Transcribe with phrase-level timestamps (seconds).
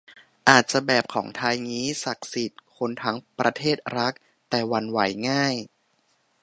[0.49, 4.13] อาจจะแบบของไทยงี้ ศักดิ์สิทธิ์ คนทั้งประเทศรัก
[4.49, 5.55] แต่หวั่นไหวง่าย